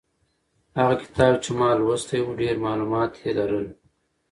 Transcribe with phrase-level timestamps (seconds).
[0.77, 3.67] هغه کتاب چې ما لوستی و ډېر معلومات یې لرل.